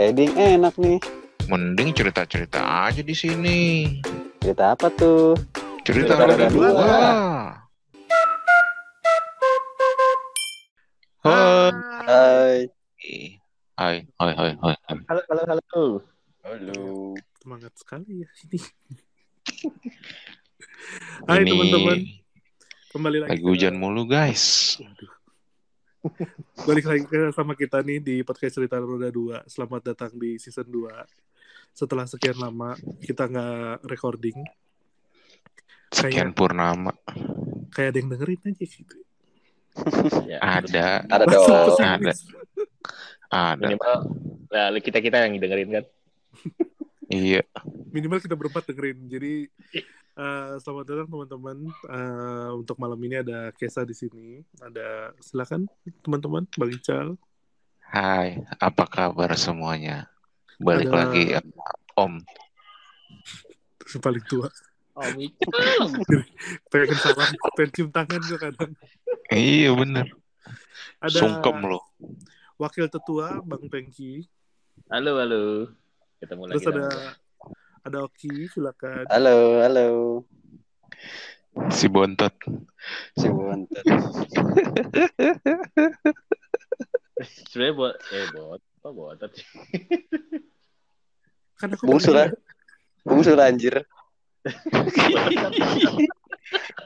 [0.00, 0.96] Trading enak nih.
[1.44, 3.84] Mending cerita-cerita aja di sini.
[4.40, 5.36] Cerita apa tuh?
[5.84, 6.68] Cerita Cerita roda dua.
[6.72, 7.12] dua.
[11.20, 12.64] Hai.
[12.96, 13.20] Hai.
[13.76, 14.96] Hai, hai, hai, hai.
[15.04, 15.84] Halo, halo, halo.
[16.48, 16.80] Halo.
[17.44, 18.58] Semangat sekali ya ini.
[21.28, 21.98] Hai teman-teman,
[22.96, 23.30] kembali lagi.
[23.36, 24.80] lagi hujan mulu guys.
[24.80, 25.19] Waduh.
[26.68, 29.44] Balik lagi ke sama kita nih di podcast cerita roda 2.
[29.44, 30.88] Selamat datang di season 2.
[31.76, 34.38] Setelah sekian lama kita nggak recording,
[35.90, 36.94] Sekian purnama.
[37.70, 38.96] kayak ada yang dengerin aja gitu.
[40.40, 41.66] Ada, Ada Langsung dong.
[41.76, 42.18] pesimis.
[43.30, 43.62] ada.
[43.62, 43.96] minimal
[44.50, 45.84] nah kita kita yang dengerin kan
[47.10, 47.42] Iya.
[47.90, 49.10] Minimal kita berempat dengerin.
[49.10, 49.50] Jadi
[50.20, 51.56] eh, selamat datang teman-teman.
[51.88, 54.44] Eh, untuk malam ini ada Kesa di sini.
[54.60, 55.64] Ada silakan
[56.04, 57.16] teman-teman, Bang Ical.
[57.80, 60.06] Hai, apa kabar semuanya?
[60.60, 61.40] Balik Ada- lagi ya,
[61.96, 62.20] Om.
[63.90, 64.46] Yang paling tua.
[64.94, 65.02] oh
[66.70, 68.72] Pengen salam, pengen cium tangan gue kadang.
[69.32, 70.06] Iya bener.
[71.00, 71.82] Ada Sungkem loh.
[72.60, 74.28] wakil tetua Bang Pengki.
[74.92, 75.44] halo halo
[76.20, 76.84] ketemu lagi Terus ada
[77.84, 79.08] ada Oki, silakan.
[79.08, 79.88] Halo, halo.
[81.72, 82.32] Si Bontot.
[83.16, 83.84] Si Bontot.
[87.20, 89.44] sebenarnya buat eh buat apa buat sih
[91.60, 92.32] Kan aku Bungsu lah.
[93.04, 93.84] Bungsu lah anjir.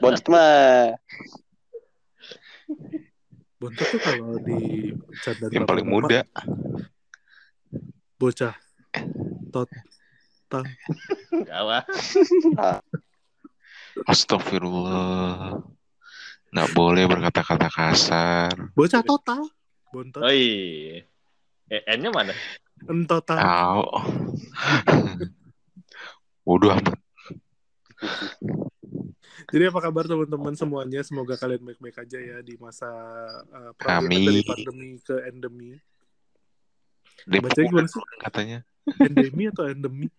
[0.03, 0.91] Bontot mah.
[3.61, 4.91] Bontot tuh kalau di
[5.55, 6.27] Yang paling muda.
[8.19, 8.55] bocah.
[9.51, 9.69] Tot.
[10.49, 11.85] Kawan
[14.11, 15.55] Astagfirullah.
[16.51, 18.51] Nggak boleh berkata-kata kasar.
[18.75, 19.47] Bocah total.
[19.95, 20.19] Bontot.
[20.19, 21.07] oh iya
[21.71, 22.35] eh, N-nya mana
[22.83, 23.39] Entotal.
[23.39, 23.83] Tahu.
[26.43, 26.99] Udah amat.
[29.45, 30.99] Jadi apa kabar teman-teman semuanya?
[31.01, 32.91] Semoga kalian baik-baik aja ya di masa
[33.55, 35.79] uh, dari pandemi ke endemi.
[37.25, 38.03] Bacanya gimana sih?
[38.25, 38.59] katanya.
[38.99, 40.11] Endemi atau endemi?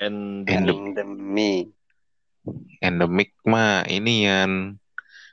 [0.00, 1.72] N Endem- Endemi.
[2.78, 4.76] Endemik mah ini yang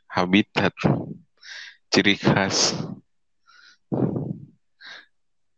[0.09, 0.73] habitat
[1.93, 2.73] ciri khas.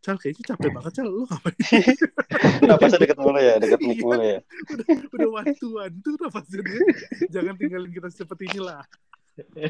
[0.06, 1.08] Cal kayaknya capek banget Cal.
[1.10, 1.56] Lu ngapain?
[2.70, 4.38] Napasnya deket mulu ya, deket mic mulu ya.
[5.18, 6.80] Udah wantuan tuh nafasnya dia.
[7.34, 8.86] Jangan tinggalin kita seperti inilah.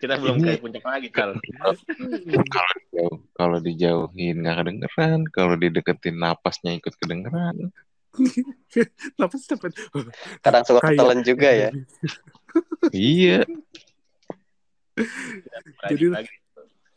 [0.00, 1.30] kita belum Ini- kayak puncak lagi kal
[2.92, 3.16] Jauh.
[3.36, 7.70] Kalau dijauhin nggak kedengeran, kalau dideketin napasnya ikut kedengeran.
[9.20, 9.76] Napas capek.
[10.40, 11.70] Kadang suka ketelan juga ya.
[12.92, 13.44] iya.
[15.92, 16.32] Jadi- lagi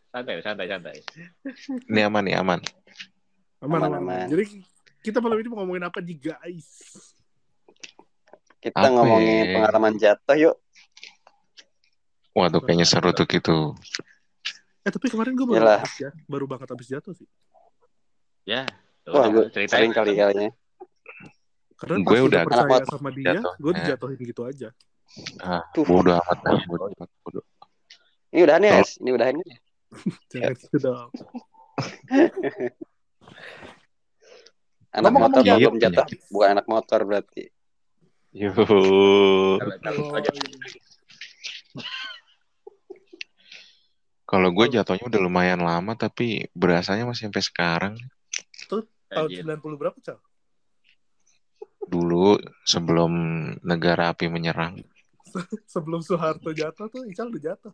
[0.09, 0.97] santai santai santai
[1.85, 2.59] Ini aman nih aman.
[3.59, 4.31] Aman, Aman.
[4.31, 4.63] Jadi
[5.03, 6.69] kita malam ini mau ngomongin apa nih guys?
[8.59, 9.53] Kita Apa ngomongin ya?
[9.59, 10.56] pengalaman jatuh yuk.
[12.39, 13.75] Waduh kayaknya seru tuh gitu.
[14.79, 15.83] Eh tapi kemarin gue baru Yalah.
[16.00, 17.27] ya, baru banget habis jatuh sih.
[18.47, 18.63] ya
[19.05, 20.50] Wah, gue ceritain sering kali kalinya.
[21.75, 23.53] Karena Gue udah percaya anak sama dia, jatuh.
[23.55, 23.75] gue Eh.
[23.77, 24.69] dijatuhin gitu aja.
[25.39, 26.38] Ah, bodoh amat.
[26.63, 27.44] bodoh amat, bodoh.
[28.29, 28.97] Ini udahan ya, Es?
[28.97, 29.57] Ini udahan ya?
[30.31, 31.09] Jangan gitu dong.
[34.89, 36.06] Anak Ngomong-ngomong motor belum jatuh.
[36.29, 37.44] Bukan anak motor berarti.
[38.33, 38.53] Yuh.
[38.53, 40.21] Kalau- kalau- Oh,
[44.29, 47.94] kalau- gue jatuhnya udah lumayan lama tapi berasanya masih sampai sekarang.
[49.09, 49.41] tahun Anjir.
[49.41, 50.22] 90 berapa, Cal?
[51.90, 53.09] Dulu sebelum
[53.66, 54.85] negara api menyerang.
[55.73, 57.73] Sebelum Soeharto jatuh tuh, Ical udah jatuh.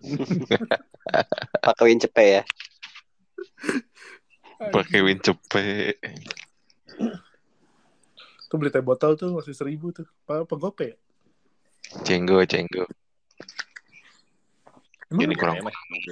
[1.66, 2.42] Pakai win cepe ya.
[4.74, 5.98] Pakai win cepe.
[8.46, 10.06] Tuh beli teh botol tuh masih seribu tuh.
[10.26, 10.96] Apa, apa gope ya?
[12.06, 12.86] Cenggo, cenggo.
[15.10, 15.56] Emang Jadi kurang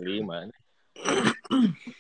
[0.03, 0.51] lima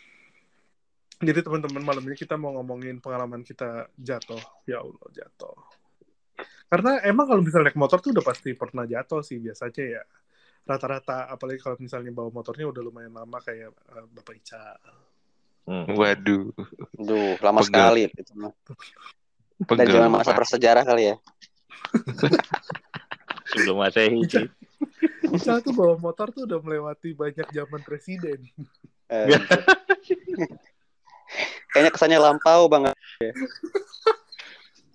[1.18, 4.38] Jadi teman-teman malam ini kita mau ngomongin pengalaman kita jatuh.
[4.66, 5.54] Ya Allah jatuh.
[6.70, 10.02] Karena emang kalau misalnya naik motor tuh udah pasti pernah jatuh sih biasanya ya.
[10.62, 14.78] Rata-rata apalagi kalau misalnya bawa motornya udah lumayan lama kayak eh, Bapak Ica.
[15.66, 15.90] Hmm.
[15.90, 16.54] Waduh.
[16.94, 17.66] Duh, lama Pegel.
[17.66, 18.54] sekali itu mah.
[19.74, 21.16] Dan zaman masa prasejarah kali ya.
[23.50, 24.44] sebelum masehi Ica,
[25.34, 28.38] Ica tuh bawa motor tuh udah melewati banyak zaman presiden.
[29.08, 29.28] Eh,
[31.72, 32.96] Kayaknya kesannya lampau banget.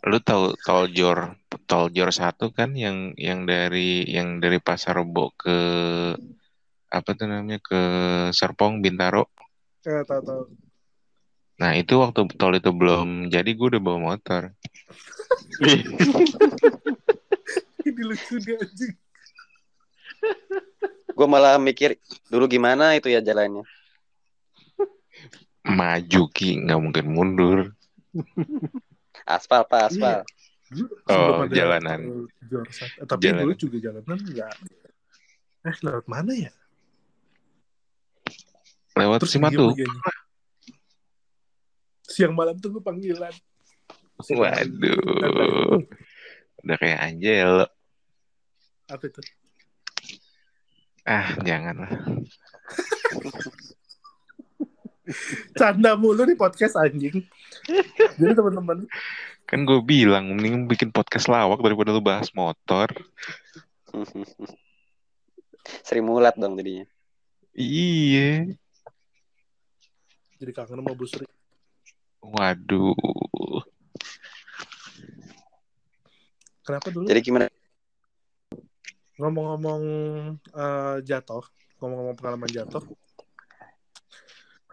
[0.03, 1.37] Lu tahu tol Jor,
[1.69, 5.57] tol Jor satu kan yang yang dari yang dari Pasar Rebo ke
[6.93, 7.81] apa tuh namanya ke
[8.35, 9.29] Serpong Bintaro.
[9.85, 10.43] Eh, tahu tahu.
[11.61, 14.51] Nah itu waktu tol itu belum jadi gue udah bawa motor.
[17.83, 18.95] Ini lucu dia anjing.
[21.13, 21.95] Gue malah mikir
[22.27, 23.61] dulu gimana itu ya jalannya.
[25.79, 27.59] Maju ki nggak mungkin mundur.
[29.23, 30.25] Aspal pak, aspal.
[30.67, 32.27] Dulu Oh, jalanan.
[32.41, 33.45] Eh, tapi Jalanan.
[33.45, 34.53] dulu juga jalanan enggak.
[35.63, 36.51] Eh, lewat mana ya?
[38.93, 39.73] Lewat Terus Simatu.
[39.73, 39.85] nih.
[42.03, 43.33] Siang malam tunggu panggilan.
[44.29, 45.81] Waduh.
[46.61, 47.65] Udah kayak Angel.
[48.85, 49.21] Apa itu?
[51.03, 51.91] Ah, jangan lah.
[55.59, 57.27] Canda mulu nih podcast anjing.
[58.15, 58.87] Jadi teman-teman
[59.43, 62.87] Kan gue bilang, mending bikin podcast lawak daripada lu bahas motor.
[65.83, 66.87] Sri Mulat dong jadinya.
[67.53, 68.57] Iya.
[70.41, 71.27] jadi kangen sama Bu Sri.
[72.23, 72.95] Waduh.
[76.63, 77.45] Kenapa dulu Jadi gimana?
[79.17, 79.83] Ngomong-ngomong
[80.53, 81.45] eh, jatuh,
[81.81, 82.83] ngomong-ngomong pengalaman jatuh.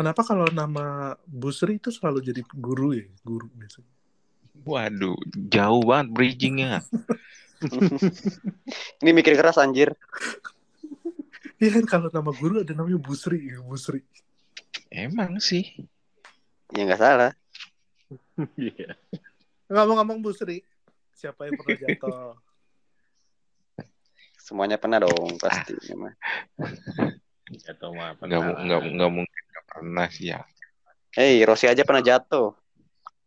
[0.01, 3.05] Kenapa kalau nama Bu Sri itu selalu jadi guru ya?
[3.21, 3.93] Guru biasanya.
[4.65, 5.17] Waduh,
[5.53, 6.81] jauh banget bridgingnya.
[9.05, 9.93] Ini mikir keras anjir.
[11.61, 14.01] Iya kan kalau nama guru ada namanya Bu Sri, Bu Sri.
[14.89, 15.69] Emang sih.
[16.73, 17.33] Ya nggak salah.
[18.57, 18.97] Iya.
[19.69, 20.65] Ngomong-ngomong Bu Sri,
[21.13, 22.33] siapa yang pernah jatuh?
[24.41, 25.77] Semuanya pernah dong pasti.
[25.93, 26.17] Emang.
[27.69, 28.23] Atau mah apa?
[28.25, 30.41] Nggak, nggak, nggak mungkin nggak pernah sih ya.
[31.15, 32.55] Hei, Rossi aja pernah jatuh.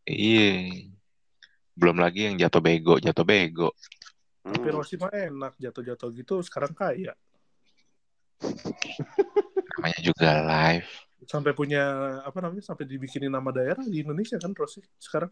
[0.07, 0.87] Iya.
[1.75, 3.71] Belum lagi yang jatuh bego, jatuh bego.
[4.43, 4.75] Tapi Hmm.
[4.75, 7.15] Rossi mah enak, jatuh-jatuh gitu sekarang kaya.
[9.79, 10.89] Namanya juga live.
[11.23, 15.31] Sampai punya, apa namanya, sampai dibikinin nama daerah di Indonesia kan Rossi sekarang.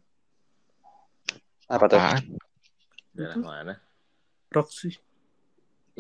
[1.68, 2.00] Apa tuh?
[3.12, 3.76] Daerah mana?
[4.52, 4.96] Roxy.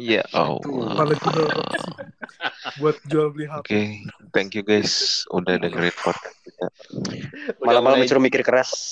[0.01, 0.97] Ya Allah.
[0.97, 1.89] Valentino Roxy.
[2.81, 3.61] Buat jual beli HP.
[3.61, 3.81] Oke,
[4.33, 6.65] thank you guys udah dengerin podcast kita.
[7.61, 8.89] Malam-malam disuruh mikir keras.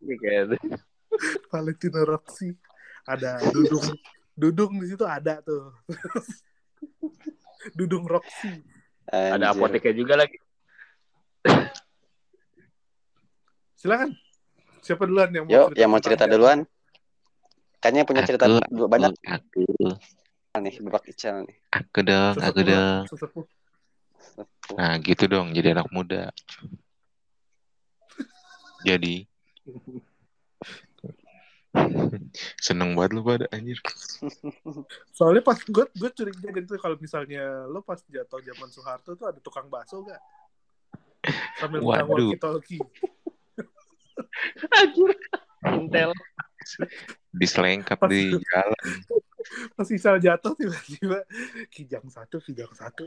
[0.00, 0.56] Kayak
[1.52, 2.56] Valentino Roxy.
[3.04, 3.84] Ada Dudung.
[4.32, 5.76] Dudung di situ ada tuh.
[7.76, 8.64] Dudung Roxy.
[9.06, 9.60] Ada Anjir.
[9.60, 10.38] apoteknya juga lagi.
[13.76, 14.10] Silakan.
[14.80, 15.78] Siapa duluan yang mau Yuk, cerita?
[15.78, 16.58] yang mau cerita duluan.
[17.76, 19.62] Kayaknya punya cerita Aku, dua- banyak Aku,
[20.62, 21.56] nih, Bapak Ical nih.
[21.72, 23.04] aku dong, aku dong.
[24.76, 26.30] Nah, gitu dong, jadi anak muda.
[28.86, 29.26] Jadi
[32.66, 33.78] seneng banget lu pada anjir.
[35.16, 39.40] Soalnya pas gue gue curiga gitu kalau misalnya lo pas jatuh zaman Soeharto tuh ada
[39.42, 40.20] tukang bakso gak?
[41.60, 42.32] Sambil pegang Waduh.
[42.32, 42.84] walkie-talkie.
[44.72, 45.10] Anjir.
[45.76, 46.10] Intel.
[47.40, 48.84] Diselengkat di jalan.
[49.78, 51.22] Pas Isal jatuh tiba-tiba
[51.70, 53.06] kijang satu, kijang satu.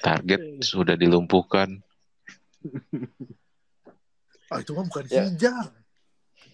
[0.00, 1.82] Target sudah dilumpuhkan.
[4.46, 5.26] Ah itu mah bukan Ya.
[5.26, 5.74] kijang.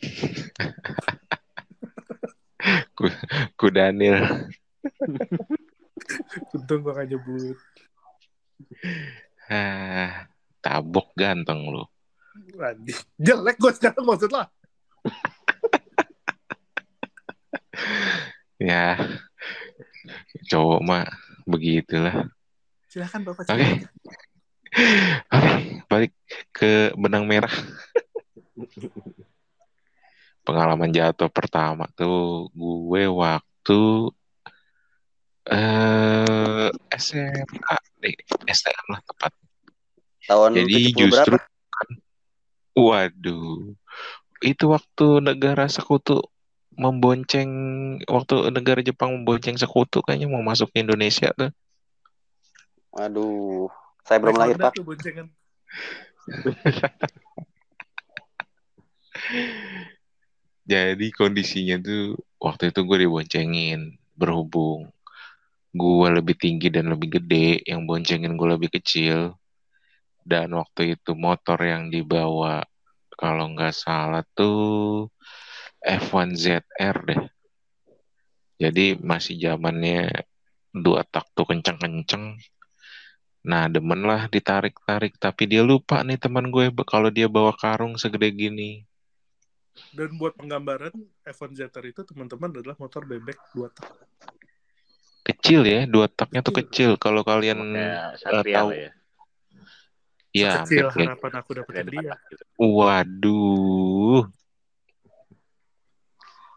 [3.60, 4.48] Ku Daniel.
[6.56, 7.60] Untung gue gak nyebut.
[9.52, 10.24] Ah,
[10.64, 11.84] tabok ganteng lu.
[12.60, 13.00] Anjing.
[13.16, 14.46] Jelek gue sekarang maksud lah.
[18.62, 18.94] Ya,
[20.46, 21.02] cowok mah
[21.50, 22.30] begitulah.
[22.86, 23.58] Silahkan Bapak Oke.
[23.58, 23.90] cerita.
[25.34, 26.14] Oke, balik
[26.54, 27.50] ke benang merah.
[30.46, 33.82] Pengalaman jatuh pertama tuh gue waktu
[35.50, 36.70] eh
[37.02, 37.74] SMA,
[38.06, 38.14] eh,
[38.46, 39.34] STM lah tepat.
[40.22, 41.51] Tahun Jadi 70 justru berapa?
[42.76, 43.74] Waduh,
[44.42, 46.22] itu waktu negara sekutu
[46.72, 47.50] membonceng,
[48.08, 51.52] waktu negara Jepang membonceng sekutu kayaknya mau masuk ke Indonesia tuh.
[52.96, 53.68] Aduh,
[54.04, 54.74] saya belum lahir, Pak.
[60.62, 64.92] Jadi kondisinya tuh waktu itu gue diboncengin berhubung
[65.72, 69.32] gue lebih tinggi dan lebih gede, yang boncengin gue lebih kecil.
[70.22, 72.62] Dan waktu itu motor yang dibawa
[73.18, 75.10] kalau nggak salah tuh
[75.82, 77.22] F1 ZR deh.
[78.62, 80.06] Jadi masih zamannya
[80.70, 82.38] dua tak tuh kenceng-kenceng.
[83.42, 88.30] Nah demen lah ditarik-tarik, tapi dia lupa nih teman gue kalau dia bawa karung segede
[88.30, 88.86] gini.
[89.90, 90.94] Dan buat penggambaran
[91.26, 93.90] F1 ZR itu teman-teman adalah motor bebek dua tak.
[95.22, 96.98] kecil ya dua taknya tuh Kecil.
[96.98, 97.62] kecil kalau kalian
[98.18, 98.70] Satria tahu.
[98.74, 98.90] ya.
[100.32, 102.16] Ya hampir kayak harapan aku dapetin dia.
[102.28, 102.44] gitu.
[102.58, 104.24] waduh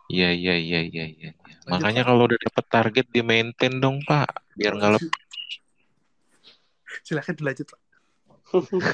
[0.05, 1.31] Iya iya iya iya iya.
[1.65, 5.09] Lanjut, Makanya kalau udah dapet target di maintain dong Pak, biar nggak lepas.
[7.01, 7.81] Silakan dilanjut, Pak.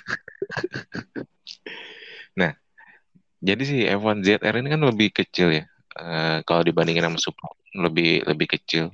[3.42, 5.66] Jadi si F1 ZR ini kan lebih kecil ya.
[5.98, 8.94] Eh, kalau dibandingin sama Supra lebih lebih kecil.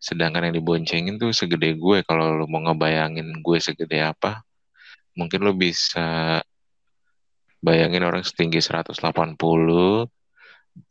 [0.00, 2.00] Sedangkan yang diboncengin tuh segede gue.
[2.08, 4.40] Kalau lu mau ngebayangin gue segede apa,
[5.18, 6.38] mungkin lu bisa
[7.58, 8.94] bayangin orang setinggi 180,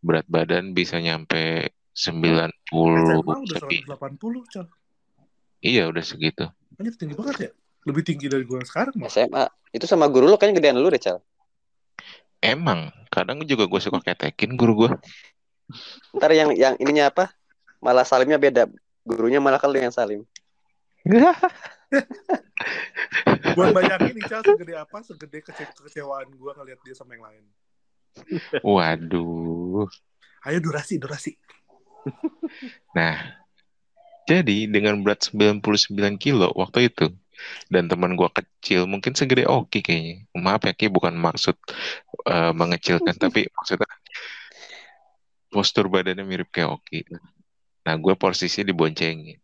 [0.04, 3.82] berat badan bisa nyampe 90 SMA udah lebih.
[3.88, 4.68] 180, Cal.
[5.64, 6.46] Iya udah segitu.
[6.78, 7.52] Anjir tinggi banget ya.
[7.88, 9.16] Lebih tinggi dari gue sekarang, Mas.
[9.16, 9.48] SMA.
[9.72, 11.24] Itu sama guru lo kayaknya gedean lu deh, Cal.
[12.44, 14.92] Emang kadang juga gue suka ketekin guru gue.
[16.14, 17.32] Ntar yang yang ininya apa?
[17.80, 18.68] Malah salimnya beda.
[19.08, 20.28] Gurunya malah kalau yang salim.
[23.58, 27.44] Buat bayangin nih, Cal, segede apa, segede kece- kekecewaan gue ngeliat dia sama yang lain.
[28.66, 29.88] Waduh.
[30.46, 31.36] Ayo durasi, durasi.
[32.96, 33.20] Nah,
[34.28, 37.12] jadi dengan berat 99 kilo waktu itu
[37.70, 40.26] dan teman gua kecil mungkin segede Oki kayaknya.
[40.36, 41.56] Maaf ya Ki bukan maksud
[42.28, 43.88] eh, mengecilkan tapi maksudnya
[45.48, 47.08] postur badannya mirip kayak Oki.
[47.88, 49.40] Nah, gue posisi diboncengin.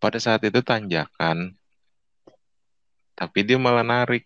[0.00, 1.52] Pada saat itu tanjakan,
[3.12, 4.24] tapi dia malah narik.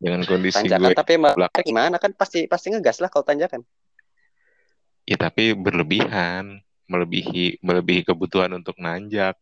[0.00, 1.60] Dengan kondisi Tanjakan gue, tapi belakang.
[1.66, 3.60] gimana kan pasti pasti ngegas lah kalau tanjakan.
[5.04, 9.34] ya tapi berlebihan, melebihi melebihi kebutuhan untuk nanjak.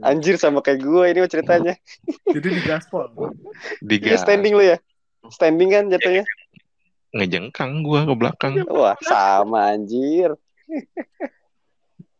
[0.00, 1.74] Anjir sama kayak gue ini mah ceritanya.
[2.34, 3.12] Jadi di gaspol.
[3.12, 3.28] Iya
[3.84, 4.78] Digas, standing lu ya.
[5.28, 6.24] Standing kan jatuhnya.
[7.12, 8.54] ngejengkang gua ke belakang.
[8.72, 10.32] Wah, sama anjir.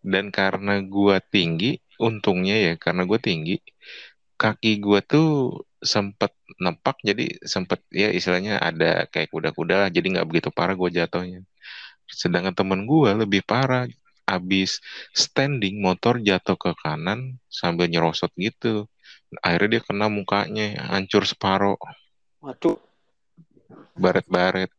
[0.02, 3.58] Dan karena gua tinggi, untungnya ya karena gua tinggi,
[4.36, 10.28] kaki gua tuh sempet nepak jadi sempet ya istilahnya ada kayak kuda-kuda lah jadi nggak
[10.30, 11.40] begitu parah gua jatuhnya.
[12.10, 13.86] Sedangkan temen gua lebih parah,
[14.26, 14.82] abis
[15.14, 18.86] standing motor jatuh ke kanan sambil nyerosot gitu.
[19.40, 21.80] Akhirnya dia kena mukanya, hancur separoh,
[22.42, 22.74] Waduh,
[23.94, 24.70] baret-baret.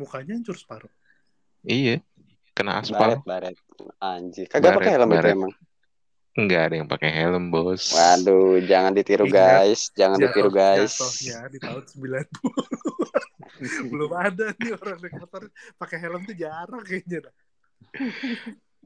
[0.00, 0.92] Mukanya hancur separuh.
[1.60, 2.00] Iya,
[2.60, 3.00] kena aspal.
[3.00, 3.56] baret baret.
[3.98, 4.44] Anjir.
[4.46, 5.34] Kagak pakai Baret, helm itu baret.
[5.34, 5.52] emang.
[6.30, 7.90] Nggak ada yang pakai helm, bos.
[7.90, 10.94] Waduh, jangan ditiru Ingat, guys, jangan ditiru Jatuh- guys.
[10.94, 12.28] Jatuhnya di tahun 90.
[13.92, 15.42] Belum ada nih orang naik motor
[15.74, 17.28] pakai helm tuh jarang kayaknya.
[17.28, 17.34] dah.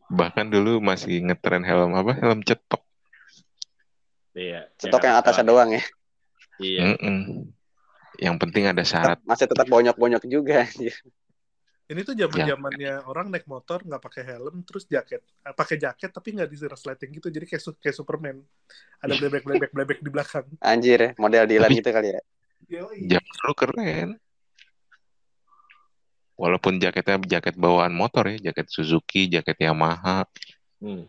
[0.08, 2.16] Bahkan dulu masih ngetren helm apa?
[2.16, 2.80] Helm cetok.
[4.34, 4.66] Iya.
[4.80, 5.68] Cetok yang atasnya doang.
[5.70, 5.82] doang ya.
[6.58, 6.80] Iya.
[6.96, 7.18] Mm-mm.
[8.18, 9.18] Yang penting ada syarat.
[9.22, 10.94] Masih tetap bonyok-bonyok juga anjir.
[11.84, 16.08] Ini tuh zaman zamannya orang naik motor nggak pakai helm terus jaket, Eh, pakai jaket
[16.08, 18.40] tapi nggak di resleting gitu, jadi kayak su- kayak Superman.
[19.04, 20.48] Ada blebek blebek blebek di belakang.
[20.64, 22.20] Anjir, model Dylan Tapi- gitu kali ya.
[22.88, 24.08] Zaman dulu keren.
[26.34, 30.24] Walaupun jaketnya jaket bawaan motor ya, jaket Suzuki, jaket Yamaha,
[30.80, 31.04] Hmm.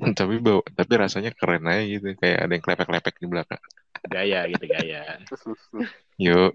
[0.18, 3.60] tapi bawa, tapi rasanya keren aja gitu, kayak ada yang klepek-klepek di belakang.
[4.08, 5.20] Gaya gitu gaya.
[6.16, 6.48] Yo,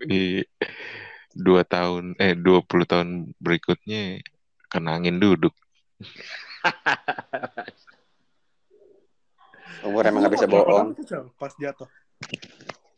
[1.36, 4.24] dua tahun, eh 20 tahun berikutnya
[4.72, 5.52] kena angin duduk.
[9.86, 10.96] Umur emang nggak bisa bohong.
[11.38, 11.86] Pas jatuh,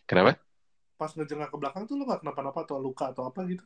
[0.08, 0.40] Kenapa?
[0.98, 3.62] pas ngejengak ke belakang tuh lu nggak kenapa-napa atau luka atau apa gitu?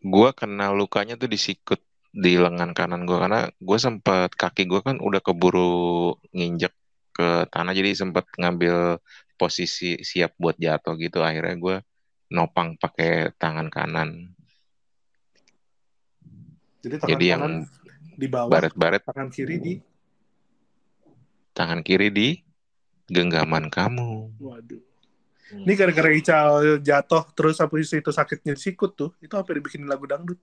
[0.00, 1.76] Gua kena lukanya tuh di sikut
[2.10, 6.72] di lengan kanan gua karena gua sempet kaki gua kan udah keburu nginjek
[7.12, 8.96] ke tanah jadi sempet ngambil
[9.36, 11.76] posisi siap buat jatuh gitu akhirnya gua
[12.30, 14.30] nopang pakai tangan kanan
[16.80, 17.54] Jadi tangan jadi yang kanan
[18.20, 19.74] di bawah, baret-baret tangan kiri di,
[21.56, 22.28] tangan kiri di
[23.08, 24.82] genggaman kamu waduh.
[25.50, 25.66] Hmm.
[25.66, 30.06] Ini gara-gara Ical jatuh terus habis itu sakitnya di sikut tuh, itu hampir dibikin lagu
[30.06, 30.38] dangdut.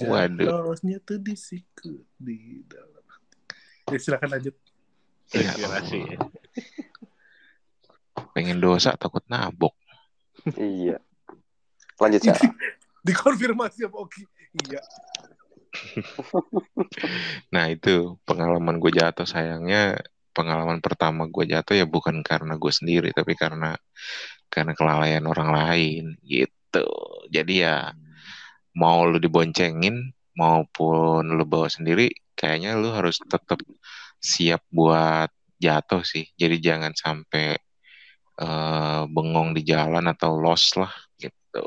[0.00, 0.72] Waduh.
[0.72, 3.04] Jatuhnya tuh di sikut di dalam.
[3.92, 4.56] Ya, silakan lanjut.
[5.36, 5.52] Ya.
[5.52, 5.84] Allah.
[8.32, 9.76] pengen dosa takut nabok
[10.58, 10.98] Iya.
[12.00, 12.38] Lanjut, Cal.
[13.02, 14.22] Dikonfirmasi sama Oki.
[14.66, 14.80] Iya.
[17.48, 19.96] Nah itu pengalaman gue jatuh sayangnya
[20.36, 23.76] pengalaman pertama gue jatuh ya bukan karena gue sendiri tapi karena
[24.52, 26.88] karena kelalaian orang lain gitu.
[27.32, 27.92] Jadi ya
[28.76, 33.60] mau lu diboncengin maupun lu bawa sendiri kayaknya lu harus tetap
[34.20, 36.28] siap buat jatuh sih.
[36.36, 37.56] Jadi jangan sampai
[38.38, 41.66] eh, bengong di jalan atau lost lah gitu.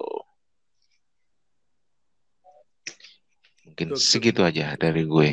[3.65, 4.49] Mungkin Betul, betul, segitu betul.
[4.53, 5.29] aja dari gue.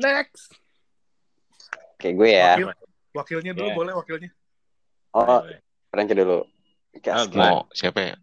[0.00, 0.56] Next.
[2.00, 2.52] Kayak gue ya.
[2.56, 2.68] Wakil,
[3.12, 3.76] wakilnya dulu Ya.
[3.76, 4.30] boleh wakilnya.
[5.12, 5.44] Oh,
[5.92, 6.48] Frankie dulu.
[6.92, 7.24] Oke, Ah.
[7.28, 8.14] Mau siapa ya?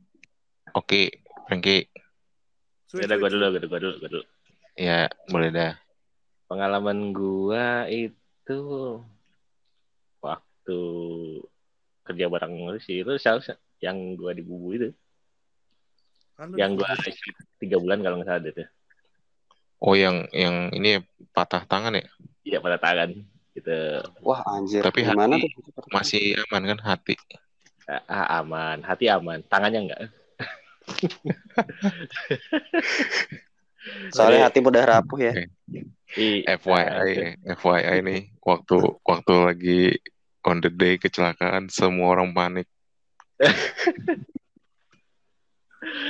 [0.73, 1.13] Oke,
[1.45, 1.85] Frankie.
[2.89, 4.23] Sweet, Ya udah gue dulu, gue dulu, gue dulu, dulu.
[4.73, 5.73] Ya, boleh dah.
[6.49, 8.61] Pengalaman gua itu
[10.17, 10.79] waktu
[12.09, 13.13] kerja bareng lu sih itu
[13.79, 14.89] yang gua di bubu itu,
[16.33, 16.89] Kan yang gua
[17.61, 18.65] tiga bulan kalau nggak salah tuh.
[19.79, 20.99] Oh, yang yang ini
[21.31, 22.03] patah tangan ya?
[22.43, 23.15] Iya pada tangan
[23.55, 24.03] gitu.
[24.25, 24.83] Wah, anjir.
[24.83, 25.71] Tapi Gimana hati tuh?
[25.93, 27.15] masih aman kan hati?
[27.87, 30.01] Ah, aman, hati aman, tangannya enggak.
[34.15, 35.33] Soalnya hati mudah rapuh ya.
[36.17, 39.81] I, FYI, FYI nih, waktu waktu lagi
[40.47, 42.67] on the day kecelakaan, semua orang panik.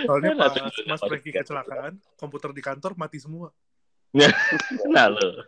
[0.05, 0.53] Soalnya pas
[0.86, 1.45] Mas Frankie kan.
[1.45, 3.53] kecelakaan, komputer di kantor mati semua.
[4.93, 5.45] nah lo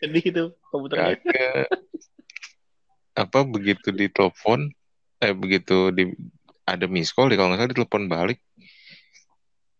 [0.00, 1.20] sedih itu komputernya.
[1.20, 1.68] Kagak.
[3.12, 4.72] Apa begitu ditelepon,
[5.20, 6.08] eh begitu di
[6.64, 8.40] ada miss call kalau nggak salah ditelepon balik.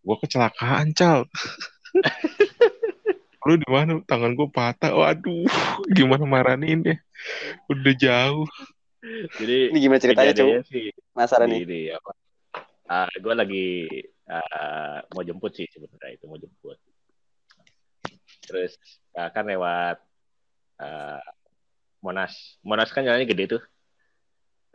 [0.05, 1.25] Gua kecelakaan, Cal.
[3.49, 4.01] Lu di mana?
[4.05, 4.93] Tangan gua patah.
[4.93, 5.49] Waduh,
[5.93, 6.97] gimana marahin ya?
[7.69, 8.49] Udah jauh.
[9.41, 11.61] Jadi Ini gimana ceritanya, sih Penasaran nih.
[11.65, 12.11] Ini apa?
[12.91, 13.67] Ah, gue lagi
[14.29, 16.77] ah, mau jemput sih sebenarnya itu mau jemput.
[18.45, 18.77] Terus
[19.17, 19.97] ah, kan lewat
[20.83, 21.23] ah,
[22.05, 22.61] Monas.
[22.61, 23.63] Monas kan jalannya gede tuh,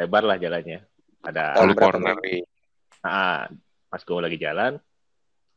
[0.02, 0.82] lebar lah jalannya.
[1.22, 2.18] Ada corner
[3.06, 3.46] ah,
[3.90, 4.82] pas gue lagi jalan,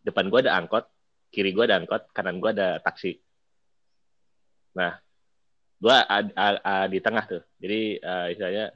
[0.05, 0.85] depan gue ada angkot,
[1.29, 3.21] kiri gue ada angkot, kanan gue ada taksi.
[4.77, 4.97] Nah,
[5.79, 5.97] gue
[6.93, 7.43] di tengah tuh.
[7.61, 8.67] Jadi ah, istilahnya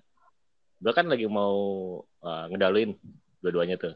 [0.82, 1.56] gue kan lagi mau
[2.22, 2.94] ah, ngedaluin
[3.42, 3.94] dua-duanya tuh.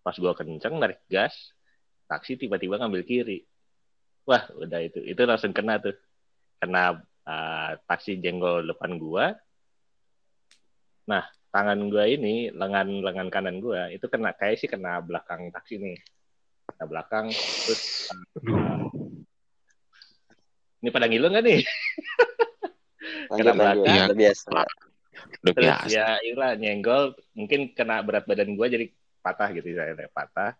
[0.00, 1.52] Pas gue kenceng narik gas,
[2.08, 3.44] taksi tiba-tiba ngambil kiri.
[4.24, 5.00] Wah, udah itu.
[5.04, 5.96] Itu langsung kena tuh.
[6.60, 9.32] Kena ah, taksi jenggol depan gua.
[11.08, 15.98] Nah, tangan gua ini, lengan-lengan kanan gua itu kena kayak sih kena belakang taksi nih.
[16.70, 18.86] Kena belakang terus ah,
[20.80, 21.60] ini pada ngilu nggak nih?
[23.28, 23.84] Kena belakang.
[23.84, 24.58] Udah biasa.
[25.44, 25.92] Udah Terus biasa.
[25.92, 28.88] ya itulah nyenggol, mungkin kena berat badan gua jadi
[29.20, 30.56] patah gitu saya patah.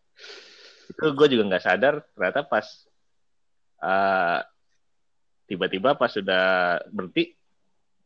[0.90, 2.66] Itu gue juga nggak sadar ternyata pas
[3.81, 4.44] ah,
[5.49, 7.35] tiba-tiba pas sudah berhenti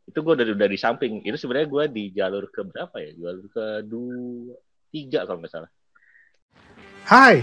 [0.05, 1.25] itu gue udah udah di samping.
[1.25, 3.11] Itu sebenarnya gue di jalur ke berapa ya?
[3.17, 4.53] Jalur ke dua
[4.93, 5.71] tiga kalau nggak salah.
[7.05, 7.41] Hai,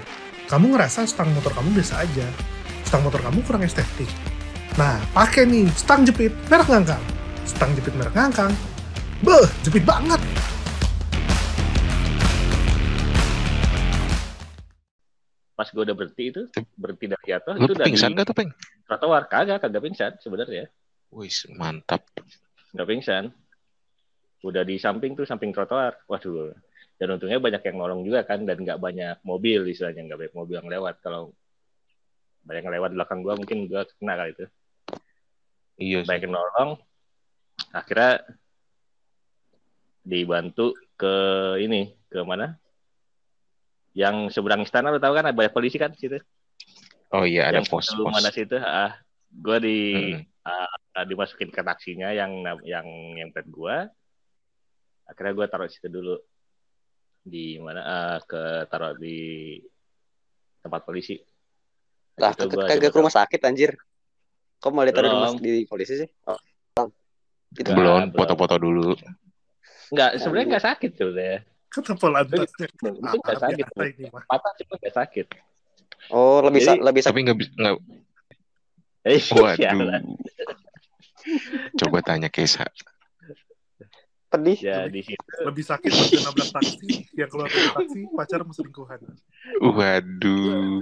[0.53, 2.29] kamu ngerasa stang motor kamu biasa aja.
[2.85, 4.05] Stang motor kamu kurang estetik.
[4.77, 7.01] Nah, pakai nih stang jepit merek ngangkang.
[7.49, 8.53] Stang jepit merek ngangkang.
[9.25, 10.21] Beuh, jepit banget.
[15.57, 16.45] Pas gue udah berhenti itu
[16.77, 18.53] berhenti dari Lu itu udah di pingsan gak tuh, Peng?
[18.85, 20.69] trotoar kagak kagak pingsan sebenarnya
[21.17, 22.05] Wis, mantap.
[22.77, 23.25] nggak pingsan
[24.45, 26.53] udah di samping tuh samping trotoar waduh
[27.03, 30.57] dan untungnya banyak yang nolong juga kan dan nggak banyak mobil istilahnya nggak banyak mobil
[30.63, 31.03] yang lewat.
[31.03, 31.35] Kalau
[32.47, 34.47] banyak yang lewat di belakang gua mungkin gua kena kali itu.
[35.83, 36.07] Iya sih.
[36.07, 36.71] banyak yang nolong
[37.75, 38.23] akhirnya
[40.07, 41.15] dibantu ke
[41.59, 42.55] ini ke mana?
[43.99, 45.27] Yang seberang istana lo tahu kan?
[45.27, 46.23] Ada banyak polisi kan situ?
[47.11, 47.99] Oh iya, ada yang pos-pos.
[47.99, 48.95] sebelum mana situ ah
[49.27, 49.79] gue di
[50.15, 50.47] Mm-mm.
[50.47, 52.87] ah, dimasukin ke taksinya yang yang
[53.19, 53.77] yang pet gue
[55.11, 56.15] akhirnya gue taruh situ dulu
[57.23, 59.59] di mana ah, ke taruh di
[60.59, 61.19] tempat polisi
[62.19, 63.73] Lah, Itu kagak ke rumah sakit anjir.
[64.61, 66.09] Kok malah ditaruh di, polisi sih?
[66.29, 66.37] Oh,
[67.57, 68.93] itu Enggak, Belum, foto-foto dulu.
[69.93, 72.65] nggak sebenarnya nggak sakit sebenarnya Kenapa lantasnya?
[72.69, 73.65] itu nggak Ah, sakit
[74.29, 75.27] patah cuma nggak sakit
[76.13, 77.15] Oh, lebih sa- Jadi- lebih sakit.
[77.15, 77.75] Tapi nggak bisa, nggak.
[79.07, 80.03] eh Waduh.
[81.81, 82.67] Coba tanya Kesa.
[84.33, 84.57] Pedih.
[84.59, 89.01] ya di situ Lebih sakit pas dia nabrak taksi, yang keluar dari taksi, pacar selingkuhan.
[89.61, 90.81] Waduh.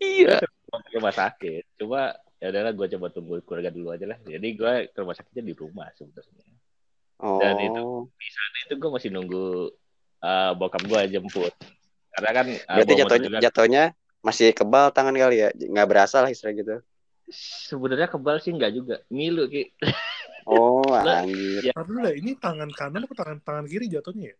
[0.00, 0.38] iya
[0.90, 4.98] rumah sakit cuma ya udahlah gue coba tunggu keluarga dulu aja lah jadi gue ke
[4.98, 6.52] rumah sakitnya di rumah sebenarnya
[7.14, 7.38] Oh.
[7.38, 9.70] Dan itu- di sana itu gue masih nunggu
[10.18, 11.54] uh, bokap gue jemput
[12.10, 13.84] karena kan uh, Berarti jatuhnya juga- jatuhnya
[14.18, 15.48] masih kebal tangan kali ya.
[15.54, 16.74] Nggak berasa lah istilah gitu.
[17.30, 19.62] sebenarnya kebal sih nggak juga ngilu ki
[20.44, 21.62] Oh, Lah, anjir.
[21.64, 21.72] Ya.
[21.76, 24.36] Deh, ini tangan kanan atau tangan tangan kiri jatuhnya ya?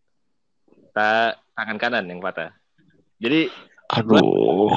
[0.95, 2.55] Ta- tangan kanan yang patah
[3.19, 3.47] jadi
[3.95, 4.71] Aduh.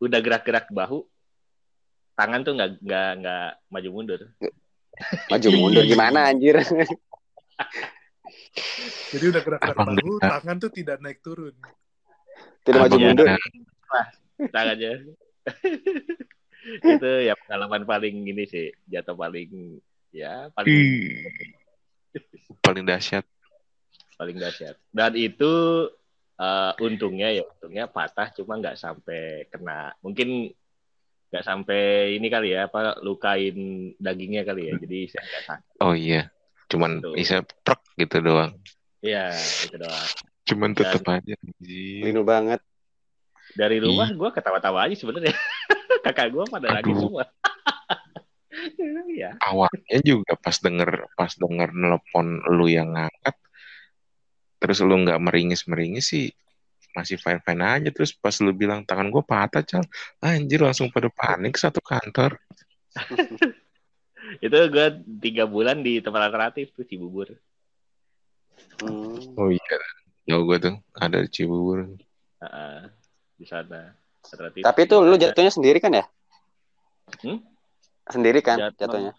[0.00, 1.08] udah gerak-gerak bahu
[2.14, 4.20] tangan tuh nggak nggak nggak maju mundur
[5.26, 6.54] Maju mundur gimana anjir?
[9.10, 11.50] Jadi udah gerak-gerak bahu, tangan tuh tidak naik turun.
[12.62, 13.26] Tidak maju mundur.
[13.26, 13.42] benar.
[14.54, 14.92] tangannya.
[16.94, 19.82] itu ya pengalaman paling ini sih, jatuh paling
[20.14, 20.78] ya paling
[22.64, 23.26] paling dahsyat.
[24.14, 24.78] paling dahsyat.
[24.94, 25.52] Dan itu
[26.38, 29.90] eh, untungnya ya untungnya patah cuma nggak sampai kena.
[29.98, 30.54] Mungkin
[31.34, 34.78] nggak sampai ini kali ya apa lukain dagingnya kali ya.
[34.78, 35.76] Jadi saya nggak sakit.
[35.82, 36.30] Oh iya,
[36.70, 37.18] cuman Tuh.
[37.18, 38.54] bisa prek gitu doang.
[39.02, 39.34] Iya,
[39.66, 40.08] itu doang.
[40.46, 41.34] Cuman tetep aja.
[41.58, 42.62] Linu banget.
[43.54, 45.34] Dari rumah gue ketawa-tawa aja sebenarnya.
[46.06, 47.02] Kakak gue pada lagi Aduh.
[47.02, 47.24] semua.
[49.14, 49.36] Iya.
[49.40, 53.36] Awalnya juga pas denger pas denger nelpon lu yang ngangkat,
[54.58, 56.32] terus lu nggak meringis meringis sih
[56.94, 59.82] masih fine fine aja terus pas lu bilang tangan gue patah cal
[60.22, 62.38] anjir langsung pada panik satu kantor
[64.40, 64.86] Itu gue
[65.20, 67.28] tiga bulan di tempat alternatif tuh Cibubur.
[68.80, 69.18] Hmm.
[69.36, 69.76] oh iya
[70.24, 71.90] jauh gue tuh ada di Cibubur
[72.40, 72.80] Heeh,
[73.36, 73.92] di sana.
[74.24, 74.62] Alternatif.
[74.64, 76.04] Tapi itu lu jatuhnya sendiri kan ya?
[77.20, 77.40] Hmm?
[78.06, 78.76] Sendiri kan Jatuh.
[78.78, 79.12] jatuhnya?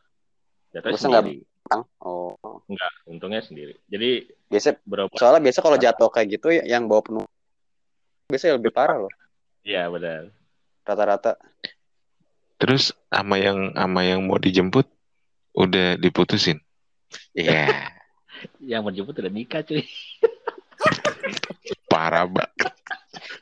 [0.71, 1.41] Jatuhnya Masa sendiri.
[1.65, 1.81] Bang?
[1.97, 2.37] Oh.
[2.65, 3.73] Enggak, untungnya sendiri.
[3.85, 5.09] Jadi Biasa berapa?
[5.11, 7.25] soalnya biasa kalau jatuh kayak gitu ya, yang bawa penuh
[8.25, 9.13] biasanya lebih parah loh
[9.61, 10.29] Iya benar.
[10.81, 11.37] rata-rata.
[12.55, 14.85] terus sama yang sama yang mau dijemput
[15.51, 16.57] udah diputusin
[17.31, 17.69] Iya
[18.61, 19.81] Yang menjemput udah nikah cuy.
[21.87, 22.73] parah banget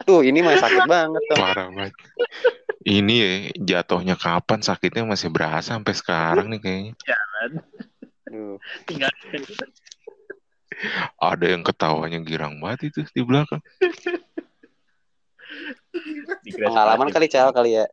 [0.04, 1.38] Tuh ini mah sakit banget tuh.
[1.38, 1.94] parah banget
[2.84, 3.32] ini ya
[3.80, 6.94] jatuhnya kapan sakitnya masih berasa sampai sekarang nih kayaknya
[8.28, 8.58] Duh.
[8.90, 9.14] Tinggal
[11.22, 13.62] ada yang ketawanya girang banget itu di belakang
[16.44, 17.86] Pengalaman kali cal kali ya.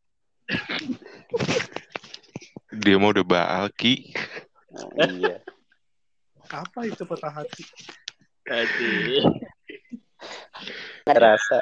[2.81, 4.11] dia mau udah baalki
[4.71, 5.43] Oh, iya.
[6.51, 7.67] Apa itu patah hati?
[8.47, 9.35] Aduh.
[11.05, 11.59] Nggak terasa.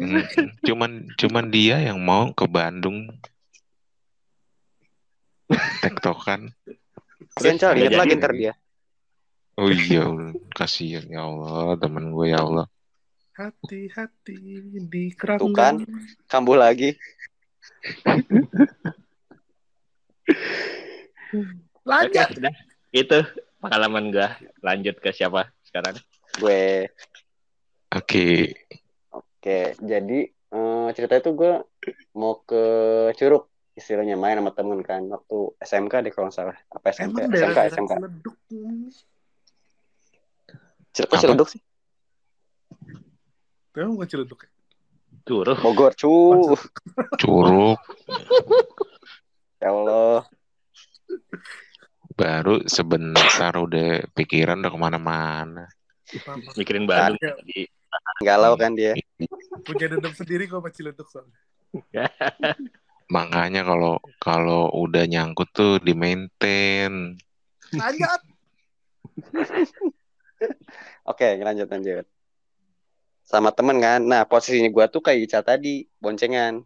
[0.00, 0.24] Mm,
[0.66, 3.06] cuman cuman dia yang mau ke Bandung
[5.84, 6.48] tektokan
[7.36, 8.52] Kasian inget lagi ntar dia.
[9.60, 10.08] oh iya
[10.56, 12.66] kasihan ya Allah teman gue ya Allah
[13.32, 14.36] Hati-hati
[14.92, 15.80] di Tuh kan.
[15.80, 15.88] keranggan.
[16.28, 16.92] Kambuh lagi.
[21.32, 21.40] Oke,
[21.88, 22.28] Lanjut.
[22.36, 22.54] udah.
[22.92, 23.18] Itu
[23.56, 24.36] pengalaman gua.
[24.60, 25.96] Lanjut ke siapa sekarang?
[26.36, 26.92] Gue
[27.92, 28.28] oke
[29.42, 31.66] Oke, jadi eh, cerita itu gue
[32.14, 32.62] mau ke
[33.18, 37.34] Curug istilahnya main sama temen kan waktu SMK deh kalau nggak salah apa SMP Emang
[37.34, 38.88] SMK daerah SMK Ciledug ini.
[40.94, 41.22] Cil- kok Apa?
[41.26, 41.62] Ciledug sih
[43.74, 44.50] Emang bukan Ciledug ya?
[45.26, 45.58] Curug.
[45.58, 46.14] Bogor cu
[47.18, 47.78] curug
[49.58, 50.22] ya Allah
[52.14, 55.64] baru sebentar udah pikiran udah ke mana-mana?
[56.54, 57.66] Mikirin Bandung tadi.
[58.20, 58.94] Galau kan dia.
[59.66, 61.36] Punya dendam sendiri kok sama Ciledug soalnya.
[63.16, 67.16] makanya kalau kalau udah nyangkut tuh di maintain
[67.72, 68.20] Lanjut.
[71.10, 72.04] oke lanjut lanjut.
[73.24, 74.04] Sama temen kan?
[74.04, 76.60] Nah posisinya gue tuh kayak Ica tadi boncengan.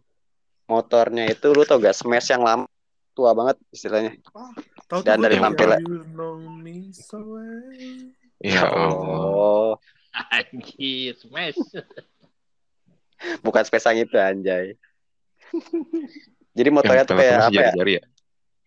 [0.67, 2.67] Motornya itu lu tau gak smash yang lama
[3.15, 4.19] tua banget istilahnya.
[4.91, 5.83] Tahu Dan tuh dari gua tampilan-
[8.43, 8.61] ya.
[8.67, 9.71] Allah oh
[10.17, 11.61] Anjir, smash.
[13.41, 14.77] bukan spesang itu anjay
[16.57, 18.01] jadi motornya tuh kayak apa ya ya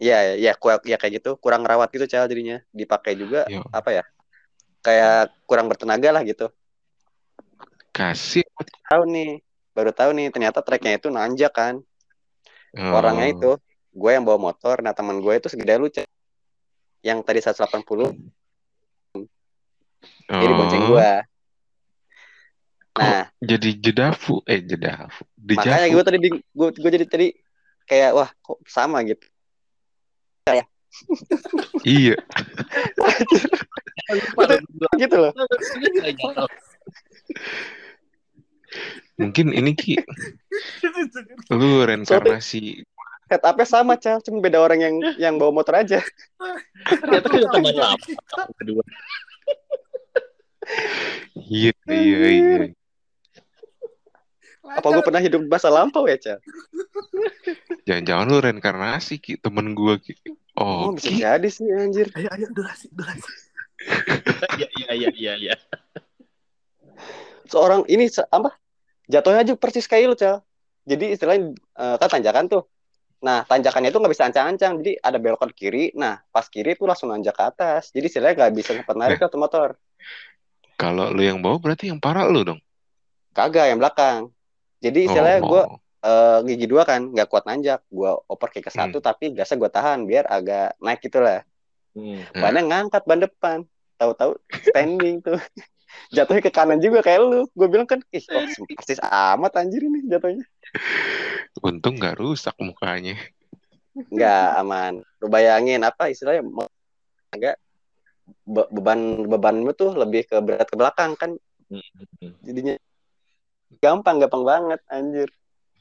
[0.01, 2.65] Iya, ya, ku- ya kayak gitu, kurang rawat gitu cal jadinya.
[2.73, 3.61] Dipakai juga Yo.
[3.69, 4.05] apa ya?
[4.81, 6.49] Kayak kurang bertenaga lah gitu.
[7.93, 8.49] kasih
[8.89, 9.45] Tahu nih,
[9.77, 11.85] baru tahu nih ternyata treknya itu nanjak kan.
[12.73, 12.97] Oh.
[12.97, 13.61] Orangnya itu,
[13.93, 16.09] gue yang bawa motor, nah teman gue itu segede lu Cel.
[17.05, 18.17] Yang tadi 180,
[20.33, 21.11] jadi bonceng Oh, gue.
[23.41, 27.27] Jadi jedafu eh jedafu makanya gue tadi gue gue jadi tadi
[27.89, 29.25] kayak wah kok sama gitu.
[31.87, 32.19] iya
[34.99, 35.33] gitu loh.
[39.17, 40.03] mungkin ini ki
[41.57, 42.83] lu reinkarnasi
[43.31, 46.03] Setupnya sama cal, cuma beda orang yang yang bawa motor aja.
[46.83, 47.95] Ternyata kita teman lama.
[48.59, 48.83] Kedua.
[51.47, 52.75] iya iya iya
[54.71, 56.39] Apa gue pernah hidup masa lampau ya cal?
[57.89, 60.15] jangan-jangan lu reinkarnasi ki temen gua ki.
[60.55, 61.19] Oh, oh, bisa ki.
[61.19, 62.07] jadi sih anjir.
[62.15, 63.31] Ayo, ayo, durasi, durasi.
[64.61, 65.55] Iya, iya, iya, iya, iya.
[67.51, 68.55] seorang ini se- apa?
[69.11, 70.39] Jatuhnya aja persis kayak lu cel.
[70.87, 72.63] Jadi istilahnya eh, kan tanjakan tuh.
[73.21, 74.79] Nah tanjakannya itu nggak bisa ancang-ancang.
[74.79, 75.91] Jadi ada belokan kiri.
[75.99, 77.91] Nah pas kiri tuh langsung nanjak ke atas.
[77.91, 79.75] Jadi istilahnya nggak bisa sempat narik tuh motor.
[80.79, 82.61] Kalau lu yang bawa berarti yang parah lu dong?
[83.35, 84.31] Kagak yang belakang
[84.81, 85.63] jadi istilahnya Oh, gue
[86.01, 87.85] eh, gigi dua kan nggak kuat nanjak.
[87.87, 89.07] Gue oper kayak ke satu Hmm.
[89.07, 91.45] tapi gasnya gue tahan biar agak naik gitu lah.
[91.93, 92.25] Hmm.
[92.33, 93.59] Bannya ngangkat ban depan.
[93.95, 94.33] Tahu-tahu
[94.65, 95.37] standing tuh.
[96.15, 97.41] Jatuhnya ke kanan juga kayak lu.
[97.53, 98.41] Gue bilang kan ih kok
[98.79, 100.47] persis amat anjir ini jatuhnya.
[101.61, 103.21] Untung nggak rusak mukanya.
[103.93, 105.05] nggak aman.
[105.21, 106.71] Lu bayangin apa istilahnya mau-
[107.29, 107.59] agak
[108.43, 111.37] be- beban bebanmu tuh lebih ke berat ke belakang kan.
[111.69, 112.35] Hmm.
[112.43, 112.75] jadinya
[113.79, 115.29] gampang gampang banget anjir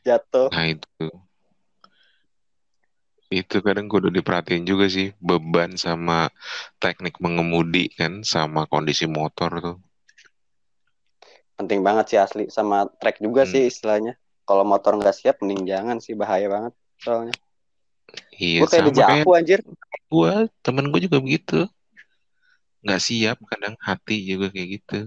[0.05, 1.05] jatuh Nah itu.
[3.29, 6.33] Itu kadang udah diperhatiin juga sih beban sama
[6.81, 9.77] teknik mengemudi kan sama kondisi motor tuh.
[11.59, 13.51] penting banget sih asli sama track juga Hmm.
[13.53, 14.13] sih istilahnya
[14.47, 16.73] kalau motor nggak siap mending jangan sih bahaya banget
[17.03, 17.35] soalnya
[18.39, 19.59] Iya gue kayak dejavu anjir
[20.09, 20.33] gue,
[20.65, 21.69] temen gue juga begitu.
[22.81, 24.99] Nggak siap kadang hati juga kayak gitu.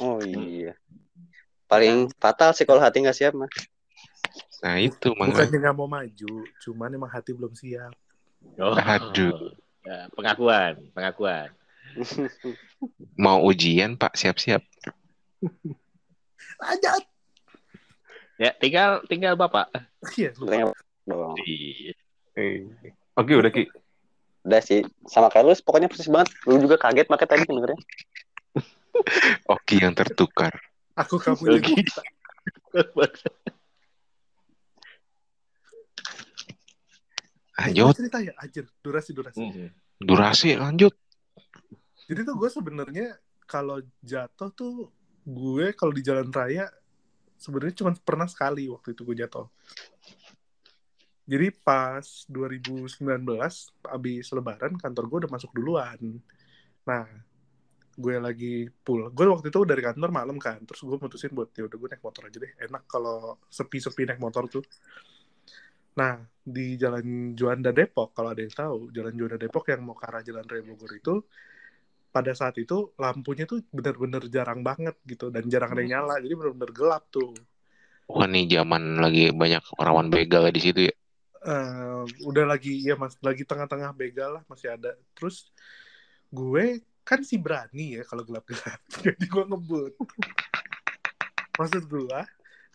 [0.00, 0.72] oh iya
[1.72, 3.48] paling fatal sih kalau hati nggak siap mah
[4.62, 7.90] Nah itu makanya Bukannya nggak mau maju, cuman emang hati belum siap.
[8.62, 8.78] Oh.
[8.78, 9.58] Aduh.
[9.82, 11.50] Ya, pengakuan, pengakuan.
[13.24, 14.62] mau ujian pak siap-siap.
[16.62, 17.02] Lanjut.
[18.38, 19.66] Ya, tinggal tinggal Bapak.
[20.14, 20.30] Iya,
[22.38, 22.90] Iya.
[23.18, 23.66] Oke udah ki.
[24.42, 27.78] udah sih sama kayak lu pokoknya persis banget lu juga kaget makanya tadi dengernya
[29.54, 30.50] Oke yang tertukar.
[30.96, 31.52] Aku kamu Oke.
[31.60, 31.72] jadi
[37.62, 37.84] Lanjut.
[37.84, 39.38] Gua cerita ya, anjir, durasi durasi.
[39.38, 39.70] Hmm.
[40.02, 40.94] Durasi lanjut.
[42.10, 43.14] Jadi tuh gue sebenarnya
[43.46, 44.90] kalau jatuh tuh
[45.22, 46.66] gue kalau di jalan raya
[47.38, 49.46] sebenarnya cuma pernah sekali waktu itu gue jatuh.
[51.22, 53.06] Jadi pas 2019
[53.86, 56.00] abis lebaran kantor gue udah masuk duluan.
[56.82, 57.06] Nah,
[57.92, 59.12] gue lagi pull.
[59.12, 62.02] Gue waktu itu dari kantor malam kan, terus gue mutusin buat ya udah gue naik
[62.02, 62.52] motor aja deh.
[62.68, 64.64] Enak kalau sepi-sepi naik motor tuh.
[65.92, 70.08] Nah, di Jalan Juanda Depok, kalau ada yang tahu, Jalan Juanda Depok yang mau ke
[70.08, 71.14] arah Jalan Raya Bogor itu,
[72.08, 76.32] pada saat itu lampunya tuh bener-bener jarang banget gitu, dan jarang ada yang nyala, jadi
[76.32, 77.36] bener-bener gelap tuh.
[78.08, 80.94] Wah nih zaman lagi banyak rawan begal di situ ya.
[81.44, 84.96] Eh, udah lagi, ya mas, lagi tengah-tengah begal lah, masih ada.
[85.12, 85.52] Terus
[86.32, 89.92] gue kan si berani ya kalau gelap-gelap, jadi gue ngebut.
[91.58, 92.20] Maksud gue,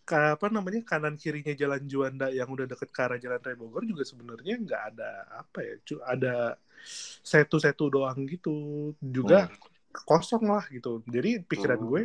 [0.07, 4.07] apa namanya kanan kirinya jalan Juanda yang udah deket ke arah jalan Raya Bogor juga
[4.07, 5.11] sebenarnya nggak ada
[5.43, 5.73] apa ya
[6.07, 6.35] ada
[7.23, 8.95] setu-setu doang gitu.
[9.03, 9.51] Juga
[10.07, 11.03] kosong lah gitu.
[11.09, 11.89] Jadi pikiran Hmm.
[11.91, 12.01] gue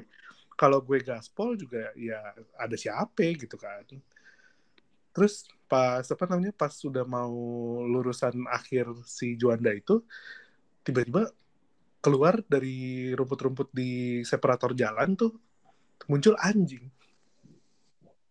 [0.59, 3.87] kalau gue gaspol juga ya ada siapa gitu kan.
[5.13, 7.33] Terus pas apa namanya pas sudah mau
[7.87, 10.03] lurusan akhir si Juanda itu
[10.83, 11.31] tiba-tiba
[12.03, 12.77] keluar dari
[13.15, 13.91] rumput-rumput di
[14.23, 15.33] separator jalan tuh
[16.07, 16.91] muncul anjing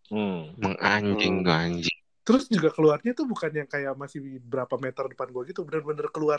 [0.06, 0.52] Hmm.
[0.60, 1.56] Menganjing Hmm.
[1.72, 1.98] anjing.
[2.22, 6.38] terus juga keluarnya tuh bukan yang kayak masih berapa meter depan gue gitu bener-bener keluar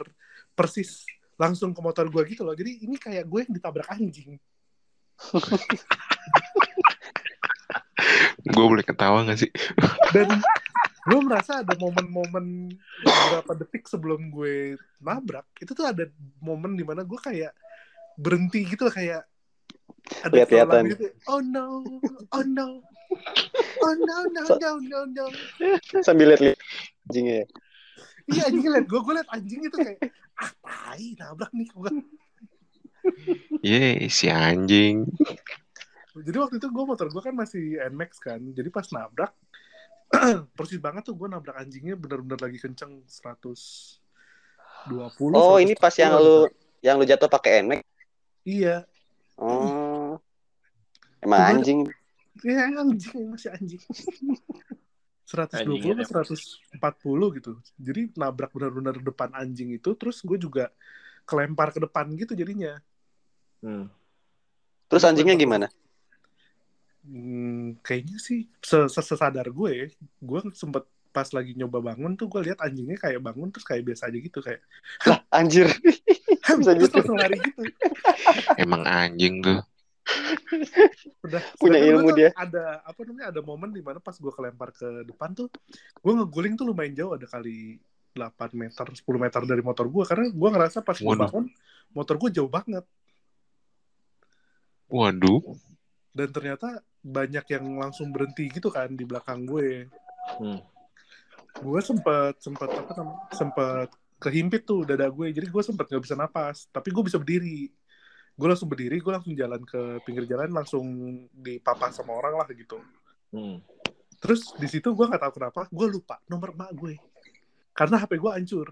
[0.54, 1.04] persis
[1.36, 4.38] langsung ke motor gue gitu loh jadi ini kayak gue yang ditabrak anjing
[8.44, 9.52] Gue boleh ketawa gak sih?
[10.12, 10.40] dan
[11.04, 12.72] gue merasa ada momen-momen
[13.04, 16.08] beberapa detik sebelum gue nabrak itu tuh ada
[16.40, 17.52] momen di mana gue kayak
[18.16, 19.28] berhenti gitu loh, kayak
[20.24, 21.84] ada suara gitu oh no
[22.32, 22.68] oh no
[23.84, 25.26] oh no no no no no
[26.04, 26.56] sambil lihat
[27.08, 27.46] anjingnya ya.
[28.32, 30.00] iya anjing liat gue gue liat anjing itu kayak
[30.40, 31.92] ah tai nabrak nih gue
[33.64, 35.08] Ye si anjing.
[36.14, 38.40] Jadi waktu itu gue motor gue kan masih NMAX kan.
[38.40, 39.36] Jadi pas nabrak,
[40.58, 44.00] persis banget tuh gue nabrak anjingnya bener-bener lagi kenceng 120.
[45.36, 46.26] oh ini pas yang 140.
[46.26, 46.38] lu
[46.84, 47.82] yang lu jatuh pakai NMAX
[48.44, 48.84] Iya.
[49.40, 50.20] oh
[51.24, 51.88] emang anjing
[52.42, 53.78] Iya anjing, masih anjing.
[55.30, 57.52] 120 Anjingnya atau 140 gitu.
[57.78, 60.74] Jadi nabrak bener-bener depan anjing itu, terus gue juga
[61.30, 62.82] kelempar ke depan gitu jadinya.
[63.64, 63.88] Hmm.
[64.92, 65.72] terus anjingnya gimana
[67.04, 72.42] Hmm, kayaknya sih se- se- sesadar gue, gue sempet pas lagi nyoba bangun tuh gue
[72.50, 74.66] lihat anjingnya kayak bangun terus kayak biasa aja gitu kayak
[75.06, 75.70] lah anjir
[76.58, 76.90] Bisa gitu.
[76.90, 77.62] langsung lari gitu.
[78.58, 79.62] Emang anjing tuh.
[81.24, 82.34] Udah Punya ilmu dia.
[82.34, 85.48] Ada apa namanya ada momen di mana pas gue kelempar ke depan tuh
[86.02, 87.78] gue ngeguling tuh lumayan jauh ada kali
[88.14, 91.46] 8 meter 10 meter dari motor gue karena gue ngerasa pas gue bangun
[91.94, 92.86] motor gue jauh banget
[94.90, 95.42] Waduh.
[96.14, 99.92] dan ternyata banyak yang langsung berhenti gitu kan di belakang gue.
[100.40, 100.60] Hmm.
[101.60, 103.88] Gue sempet sempet apa namanya sempet
[104.18, 107.68] kehimpit tuh dada gue jadi gue sempet nggak bisa napas tapi gue bisa berdiri
[108.34, 110.88] gue langsung berdiri gue langsung jalan ke pinggir jalan langsung
[111.36, 112.80] dipapas sama orang lah gitu
[113.36, 113.60] Hmm.
[114.22, 116.96] terus di situ gue nggak tahu kenapa gue lupa nomor emak gue
[117.76, 118.70] karena HP gue hancur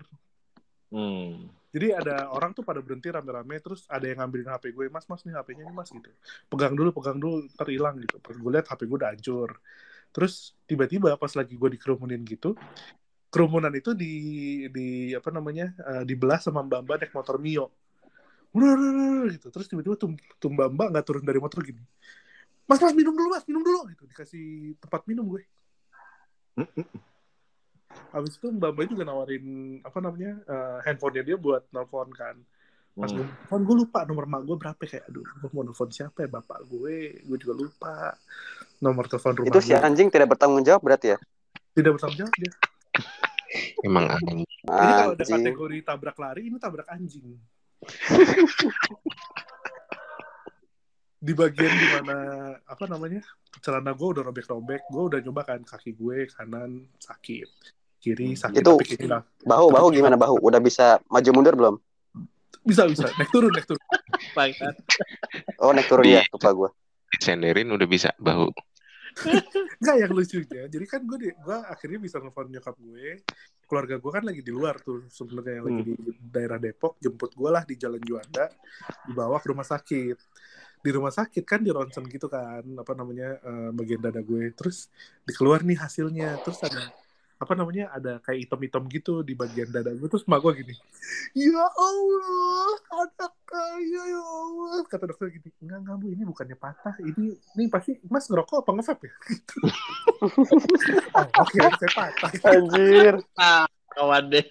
[0.88, 1.52] Hmm.
[1.72, 5.24] Jadi ada orang tuh pada berhenti rame-rame terus ada yang ngambilin HP gue mas mas
[5.24, 6.12] nih HP-nya nih mas gitu.
[6.52, 8.20] Pegang dulu pegang dulu ntar hilang gitu.
[8.20, 9.50] Pas gue lihat HP gue udah hancur.
[10.12, 12.60] Terus tiba-tiba pas lagi gue dikerumunin gitu
[13.32, 14.14] kerumunan itu di
[14.68, 17.72] di apa namanya eh, dibelah sama mbak mbak naik motor mio.
[19.32, 19.48] Gitu.
[19.48, 20.12] Terus tiba-tiba tuh
[20.52, 21.80] mbak mbak nggak turun dari motor gini.
[22.68, 24.04] Mas mas minum dulu mas minum dulu gitu.
[24.12, 25.48] Dikasih tempat minum gue
[28.12, 29.46] Habis itu Mbak Mbak juga nawarin
[29.82, 32.36] apa namanya eh, handphonenya dia buat nelfon kan.
[32.92, 33.24] Pas Hmm.
[33.24, 36.30] gue nelfon gue lupa nomor mak gue berapa kayak aduh gue mau nelfon siapa ya
[36.30, 37.96] bapak gue gue juga lupa
[38.84, 41.18] nomor telepon rumah Itu si gue anjing tidak bertanggung jawab berarti ya?
[41.72, 42.52] tidak bertanggung jawab dia.
[43.88, 44.44] Emang anjing.
[44.44, 47.40] Jadi kalau ada kategori tabrak lari ini tabrak anjing.
[51.22, 52.18] di bagian di mana
[52.66, 53.22] apa namanya
[53.62, 57.46] celana gue udah robek-robek, gue udah nyoba kan kaki gue kanan sakit,
[58.02, 59.22] kiri sakit Itu- tapi kiri lah.
[59.46, 60.42] Bahu, bahu gimana bahu?
[60.42, 61.76] Udah bisa maju mundur belum?
[62.66, 63.82] Bisa bisa naik turun naik turun.
[65.62, 66.70] Oh, naik turun ya, lupa gue.
[67.14, 68.50] Disenderin udah bisa bahu.
[69.82, 73.20] Enggak yang lucunya, jadi kan gue di, gue akhirnya bisa nelfon nyokap gue,
[73.68, 75.94] keluarga gue kan lagi di luar tuh sebenarnya yang lagi di
[76.32, 78.48] daerah Depok, jemput gue lah di Jalan Juanda,
[79.04, 80.18] dibawa ke rumah sakit.
[80.82, 84.88] Di rumah sakit kan di ronsen gitu kan, apa namanya eh, bagian dada gue, terus
[85.28, 86.90] dikeluar nih hasilnya, terus ada
[87.42, 90.78] apa namanya ada kayak item-item gitu di bagian dada gue terus gue gini
[91.34, 96.94] ya Allah anak kaya ya Allah kata dokter gini enggak enggak bu ini bukannya patah
[97.02, 99.56] ini ini pasti mas ngerokok apa ngevape ya gitu.
[101.18, 103.16] oh, oke saya patah Anjir.
[103.92, 104.46] Kawan deh.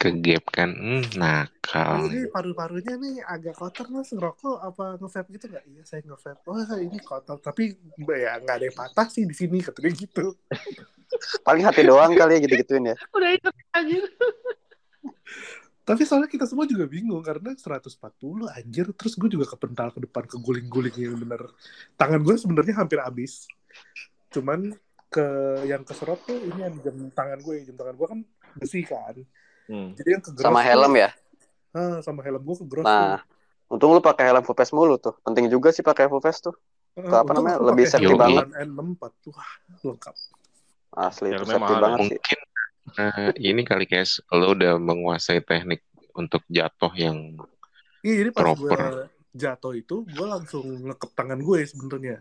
[0.00, 0.70] Kegap kan.
[0.74, 2.10] Hmm, nakal.
[2.10, 6.58] ini paru-parunya nih agak kotor mas ngerokok apa ngevape gitu nggak iya saya ngevape oh
[6.80, 7.76] ini kotor tapi
[8.08, 10.34] ya nggak ada yang patah sih di sini katanya gitu
[11.46, 12.96] Paling hati doang kali ya gitu-gituin ya.
[13.12, 14.04] Udah inget anjir.
[15.82, 17.98] Tapi soalnya kita semua juga bingung karena 140
[18.46, 21.42] anjir terus gue juga kepental ke depan ke guling-guling yang bener.
[21.98, 23.50] Tangan gue sebenarnya hampir habis.
[24.30, 24.70] Cuman
[25.12, 25.26] ke
[25.66, 28.20] yang keserot tuh ini yang jam tangan gue, jam tangan gue kan
[28.56, 29.18] besi kan.
[29.66, 29.90] Hmm.
[29.98, 31.10] Jadi yang kegeros Sama tuh- helm ya.
[31.74, 33.18] Ah, sama helm gue kegeros Nah,
[33.66, 35.18] untung lu pakai helm full face mulu tuh.
[35.26, 36.54] Penting juga sih pakai full face tuh.
[36.92, 37.08] tuh.
[37.08, 38.44] ke apa namanya, lebih safety helm banget.
[38.68, 39.32] N64 tuh.
[39.32, 40.14] Wah, lengkap.
[40.92, 42.08] Asli itu Helmnya safety mahal banget sih.
[42.12, 42.40] Mungkin
[42.92, 45.80] eh, ini kali guys, lo udah menguasai teknik
[46.12, 47.18] untuk jatuh yang
[48.02, 48.80] Iya, jadi pas gue Proper.
[49.32, 52.18] jatuh itu gue langsung ngekep tangan gue sebenarnya.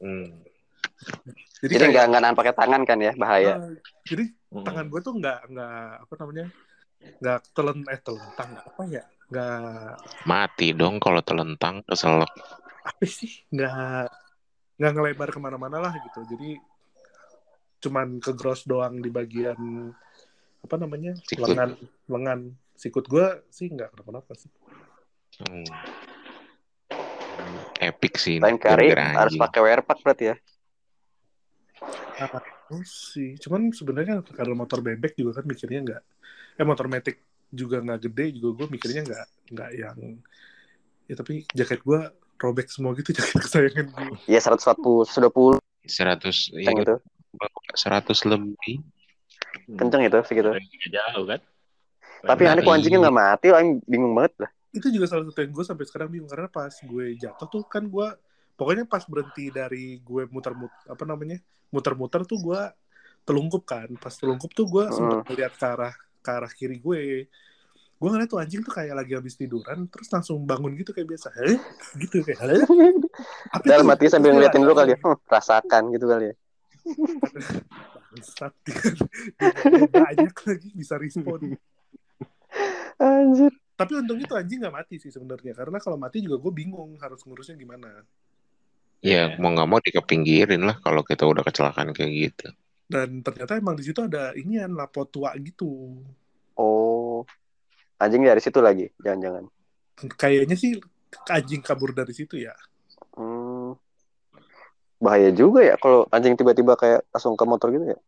[0.00, 0.30] hmm,
[1.60, 3.54] Jadi, Jadi kayak- nggak nggak pakai tangan kan ya, bahaya.
[3.58, 3.68] Ah,
[4.06, 4.64] jadi Hmm.
[4.64, 6.46] tangan gue tuh nggak nggak apa namanya
[7.20, 9.60] nggak telen eh telentang apa ya nggak
[10.24, 12.30] mati dong kalau telentang keselak.
[12.86, 14.06] apa sih nggak
[14.78, 16.62] nggak ngelebar ke mana-mana lah gitu jadi
[17.86, 19.56] cuman kegross doang di bagian
[20.66, 21.54] apa namanya Sikut.
[21.54, 21.70] lengan
[22.10, 22.40] lengan
[22.74, 24.50] sikut gue sih nggak kenapa-napa sih
[25.36, 25.68] Hmm.
[27.76, 28.40] Epic sih.
[28.40, 30.36] Lain kali gara-gara harus pakai wear pack berarti ya.
[32.72, 36.02] Oh sih, cuman sebenarnya karena motor bebek juga kan mikirnya nggak,
[36.58, 37.22] eh motor metik
[37.52, 39.98] juga nggak gede juga gue mikirnya nggak nggak yang,
[41.06, 42.00] ya tapi jaket gue
[42.42, 44.18] robek semua gitu jaket kesayangan gue.
[44.26, 46.96] Iya 140, 120 100 kenceng iya, itu.
[47.76, 48.82] 100 lebih.
[49.76, 50.50] Kenceng itu segitu.
[50.50, 51.40] Nggak jauh kan.
[52.26, 54.50] Tapi Nah, aneh kok anjingnya nggak mati, Aing bingung banget lah.
[54.74, 57.84] Itu juga salah satu yang gue sampai sekarang bingung karena pas gue jatuh tuh kan
[57.86, 58.06] gue,
[58.58, 61.38] pokoknya pas berhenti dari gue muter-muter apa namanya
[61.70, 62.60] muter-muter tuh gue
[63.26, 67.30] telungkup kan, pas telungkup tuh gue sempat melihat ke arah ke arah kiri gue.
[67.96, 71.32] Gue ngeliat tuh anjing tuh kayak lagi habis tiduran, terus langsung bangun gitu kayak biasa.
[71.32, 71.56] Heh?
[71.96, 72.60] Gitu kayak, "Heh?
[73.64, 74.98] Dalam itu?" hati sambil Terus ngeliatin dulu kali ya.
[75.00, 76.34] Hmm, rasakan gitu kali ya.
[78.12, 78.54] Bangsat
[79.90, 81.58] banyak lagi bisa respon.
[82.96, 83.52] Anjir.
[83.76, 85.52] Tapi untungnya tuh anjing gak mati sih sebenarnya.
[85.52, 88.06] Karena kalau mati juga gue bingung harus ngurusnya gimana.
[89.04, 92.48] Ya mau nggak mau dikepinggirin lah kalau kita udah kecelakaan kayak gitu.
[92.88, 96.00] Dan ternyata emang di situ ada inian lapor tua gitu.
[96.56, 97.26] Oh.
[98.00, 99.44] Anjing dari situ lagi, jangan-jangan.
[100.16, 100.76] Kayaknya sih
[101.28, 102.52] anjing kabur dari situ ya.
[104.96, 107.98] Bahaya juga ya kalau anjing tiba-tiba kayak langsung ke motor gitu ya.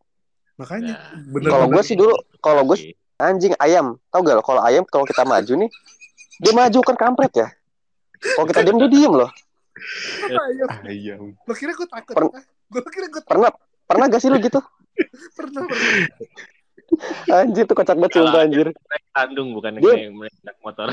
[0.57, 0.99] Makanya Ya.
[1.29, 2.91] bener Kalau gue sih dulu, kalau gue Oke.
[3.17, 4.43] anjing ayam, tau gak lo?
[4.43, 5.69] Kalau ayam kalau kita maju nih,
[6.37, 7.47] dia maju kan kampret ya.
[8.35, 9.29] Kalau kita diem dia diem loh.
[10.27, 10.67] Ayam.
[10.83, 11.21] Ayam.
[11.39, 12.11] Lo kira gue takut?
[12.11, 12.43] Per- ah?
[12.67, 13.49] Gue kira gue Pernah
[13.85, 14.59] pernah gak sih lu gitu?
[15.37, 16.07] pernah pernah.
[17.31, 18.67] Anjir tuh kocak banget sumpah anjir.
[19.13, 20.89] Tandung bukan Dia- yang naik naik motor.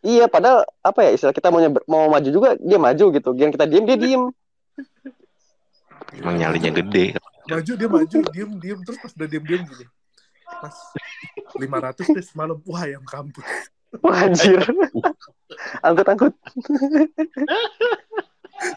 [0.00, 3.30] Iya, padahal apa ya istilah kita mau nyeber- mau maju juga dia maju gitu.
[3.34, 4.30] Gian kita diem dia diem.
[6.14, 7.16] Emang nyalinya gede.
[7.46, 9.86] maju dia maju diem diem terus pas udah diem diem gini
[10.58, 10.76] mas
[11.54, 13.46] 500 deh semalam wah yang kampus
[14.02, 14.58] Wah, anjir.
[15.78, 16.34] angkut angkut.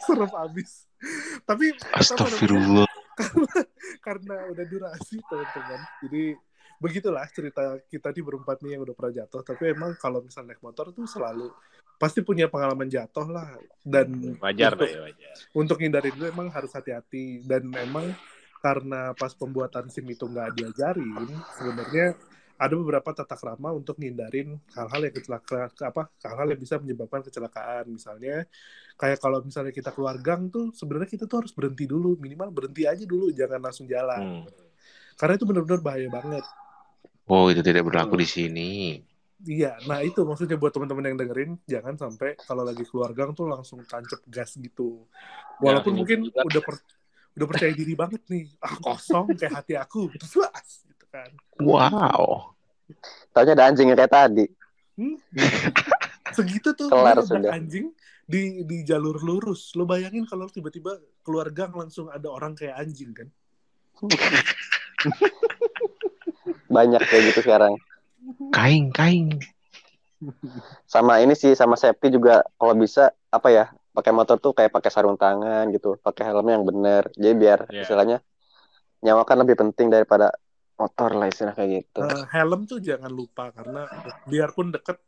[0.06, 0.86] serem abis
[1.50, 2.86] tapi Astagfirullah.
[4.06, 6.24] karena udah durasi teman-teman jadi
[6.80, 10.62] begitulah cerita kita di berempat nih yang udah pernah jatuh tapi emang kalau misalnya naik
[10.64, 11.52] motor tuh selalu
[12.00, 13.60] pasti punya pengalaman jatuh lah.
[13.84, 15.36] Dan Wajar untuk, ya, wajar.
[15.52, 17.44] untuk hindarin itu emang harus hati-hati.
[17.44, 18.16] Dan emang
[18.60, 22.12] karena pas pembuatan SIM itu nggak diajarin sebenarnya
[22.60, 27.88] ada beberapa tata krama untuk ngindarin hal-hal yang kecelakaan apa hal-hal yang bisa menyebabkan kecelakaan.
[27.88, 28.44] Misalnya
[29.00, 32.20] kayak kalau misalnya kita keluar gang tuh sebenarnya kita tuh harus berhenti dulu.
[32.20, 34.44] Minimal berhenti aja dulu jangan langsung jalan.
[34.44, 34.68] Hmm.
[35.20, 36.46] karena itu benar-benar bahaya banget.
[37.28, 38.70] Oh, itu tidak berlaku di sini.
[39.46, 43.48] Iya nah itu maksudnya buat teman-teman yang dengerin jangan sampai kalau lagi keluar gang tuh
[43.48, 45.08] langsung tancap gas gitu
[45.60, 46.88] walaupun ini mungkin juga- udah per-
[47.40, 51.30] udah percaya diri banget nih ah kosong kayak hati aku gitu gitu kan
[51.60, 52.52] Wow.
[53.30, 54.46] Taunya ada anjingnya kayak tadi.
[56.36, 57.54] segitu tuh Kelar sudah.
[57.54, 57.94] anjing
[58.26, 63.14] di di jalur lurus lo bayangin kalau tiba-tiba keluar gang langsung ada orang kayak anjing
[63.14, 63.30] kan
[66.70, 67.74] Banyak kayak gitu sekarang.
[68.52, 69.40] Kaing, kaing.
[70.94, 73.66] Sama ini sih sama safety juga kalau bisa apa ya
[73.96, 77.04] pakai motor tuh kayak pakai sarung tangan gitu, pakai helmnya yang bener.
[77.16, 77.84] Jadi biar Iya.
[77.88, 78.18] istilahnya
[79.00, 80.36] nyawa kan lebih penting daripada
[80.76, 82.00] motor lah istilah kayak gitu.
[82.04, 83.88] Eh, helm tuh jangan lupa karena
[84.28, 85.00] biarpun deket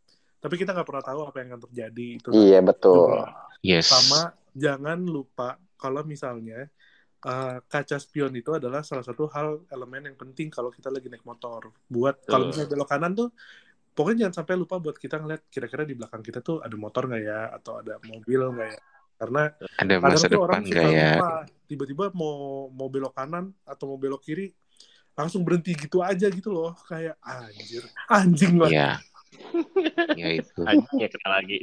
[0.42, 3.14] tapi kita nggak pernah tahu apa yang akan terjadi itu Iya betul.
[3.14, 3.30] juga.
[3.62, 3.94] Yes.
[3.94, 6.66] sama jangan lupa kalau misalnya
[7.26, 11.26] eh, kaca spion itu adalah salah satu hal elemen yang penting kalau kita lagi naik
[11.26, 13.30] motor buat kalau misalnya belok kanan tuh
[13.92, 17.24] pokoknya jangan sampai lupa buat kita ngeliat kira-kira di belakang kita tuh ada motor nggak
[17.24, 18.82] ya atau ada mobil nggak ya
[19.22, 21.14] karena Ada kadang masa tuh depan orang nggak ya?
[21.70, 24.50] tiba-tiba mau mau belok kanan atau mau belok kiri
[25.14, 28.92] langsung berhenti gitu aja gitu loh kayak anjir anjing lah Iya.
[30.20, 30.62] ya itu.
[30.64, 31.60] Anjingnya kena lagi.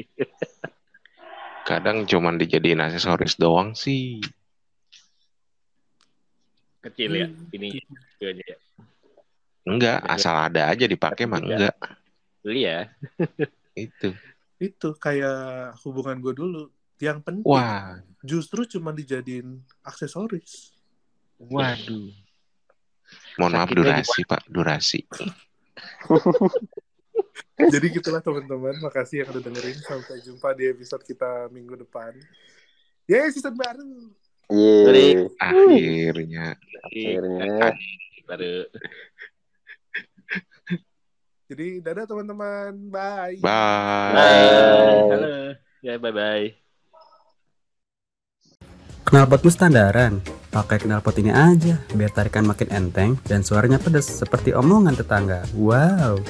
[1.69, 4.23] Kadang cuman dijadiin aksesoris doang sih.
[6.85, 7.27] Kecil ya.
[7.27, 7.55] Hmm.
[7.55, 7.69] Ini
[8.15, 8.59] spionnya ya.
[9.69, 10.15] Enggak, Iya.
[10.15, 11.49] asal ada aja dipakai mah Iya.
[11.49, 11.77] enggak.
[12.45, 12.81] Beli ya.
[13.77, 14.11] Itu.
[14.59, 16.67] itu kayak hubungan gue dulu
[16.99, 20.75] yang penting Wah, justru cuma dijadiin aksesoris
[21.39, 22.11] waduh.
[23.39, 25.07] Mohon maaf durasi, Pak, durasi.
[27.73, 29.79] Jadi gitulah teman-teman, makasih yang udah dengerin.
[29.79, 32.15] Sampai jumpa di episode kita minggu depan.
[33.07, 34.11] Ya, season baru.
[34.49, 35.29] Yeay.
[35.37, 36.57] Akhirnya.
[36.89, 37.77] Akhirnya.
[38.25, 38.65] Baru.
[41.49, 43.37] Jadi dadah teman-teman, bye.
[43.41, 44.13] Bye.
[44.13, 45.09] Bye.
[45.13, 45.37] Halo.
[45.81, 46.53] Ya, bye-bye.
[49.09, 50.21] Knalpotmu standaran.
[50.49, 55.45] Pakai knalpot ini aja, biar tarikan makin enteng dan suaranya pedas seperti omongan tetangga.
[55.57, 56.21] Wow.